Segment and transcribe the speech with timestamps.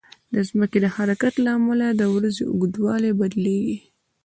[0.33, 3.77] د ځمکې د حرکت له امله د ورځې اوږدوالی بدلېږي.